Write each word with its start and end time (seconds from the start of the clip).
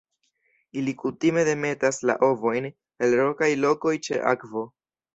Ili 0.81 0.93
kutime 1.01 1.43
demetas 1.51 2.03
la 2.11 2.17
ovojn 2.31 2.71
en 2.71 3.17
rokaj 3.23 3.55
lokoj 3.67 3.99
ĉe 4.09 4.23
akvo. 4.37 4.69